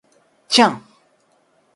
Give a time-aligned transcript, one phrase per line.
[0.53, 0.79] Tiens!